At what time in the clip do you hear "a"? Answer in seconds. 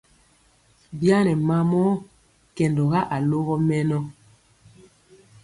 1.17-1.19